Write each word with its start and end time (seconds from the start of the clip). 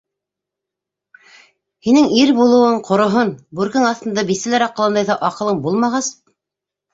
Һинең 1.87 2.07
ир 2.21 2.31
булыуың 2.37 2.79
ҡороһон, 2.87 3.35
бүркең 3.61 3.85
аҫтында 3.91 4.25
бисәләр 4.31 4.67
аҡылындай 4.69 5.07
ҙа 5.11 5.19
аҡылың 5.29 5.61
булмағас! 5.69 6.11